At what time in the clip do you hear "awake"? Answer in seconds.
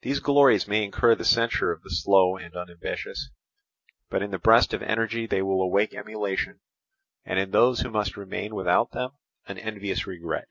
5.60-5.92